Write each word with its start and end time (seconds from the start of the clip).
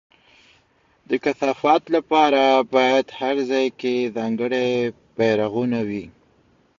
د 1.09 1.11
کثافاتو 1.23 1.87
لپاره 1.97 2.41
باید 2.73 3.05
په 3.09 3.15
هر 3.21 3.35
ځای 3.51 3.67
کې 3.79 4.11
ځانګړي 4.17 4.67
بېرغونه 5.17 5.79
وي. 5.89 6.05